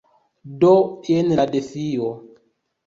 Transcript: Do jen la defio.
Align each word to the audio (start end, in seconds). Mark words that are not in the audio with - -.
Do 0.63 0.71
jen 1.11 1.31
la 1.41 1.47
defio. 1.55 2.11